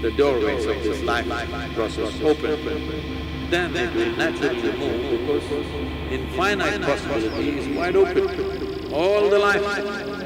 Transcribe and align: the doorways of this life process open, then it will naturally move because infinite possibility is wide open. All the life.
the 0.00 0.10
doorways 0.12 0.64
of 0.66 0.82
this 0.82 1.02
life 1.02 1.26
process 1.74 2.20
open, 2.22 3.50
then 3.50 3.74
it 3.74 3.94
will 3.94 4.16
naturally 4.16 4.72
move 4.78 5.10
because 5.10 6.12
infinite 6.12 6.82
possibility 6.82 7.58
is 7.58 7.76
wide 7.76 7.96
open. 7.96 8.92
All 8.92 9.28
the 9.28 9.38
life. 9.38 10.17